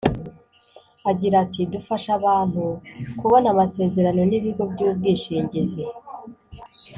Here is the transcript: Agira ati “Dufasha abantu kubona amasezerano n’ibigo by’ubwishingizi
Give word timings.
Agira 1.11 1.35
ati 1.45 1.61
“Dufasha 1.73 2.09
abantu 2.19 2.63
kubona 3.19 3.47
amasezerano 3.53 4.21
n’ibigo 4.25 4.63
by’ubwishingizi 4.71 5.83